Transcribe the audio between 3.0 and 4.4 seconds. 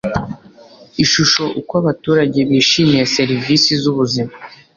Serivisi z ubuzima